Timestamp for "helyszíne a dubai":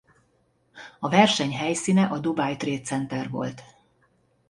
1.53-2.57